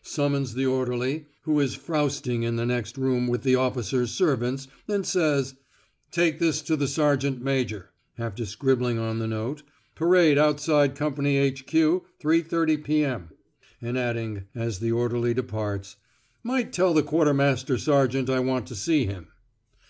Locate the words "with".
3.28-3.42